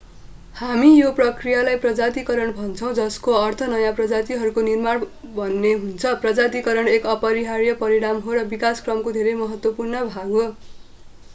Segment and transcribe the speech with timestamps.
[0.55, 7.75] हामी यो प्रक्रियालाई प्रजातीकरण भन्छौँ जसको अर्थ नयाँ प्रजातिहरूको निर्माण भन्ने हुन्छ प्रजातीकरण एक अपरिहार्य
[7.83, 10.47] परिणाम हो र विकासक्रमको धेरै महत्त्वपूर्ण भाग हो